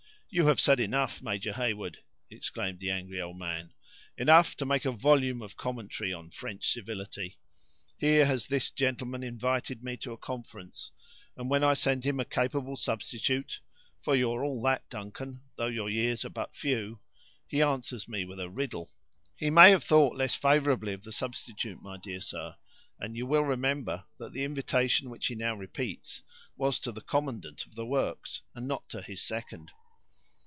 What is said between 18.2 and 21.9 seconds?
with a riddle." "He may have thought less favorably of the substitute,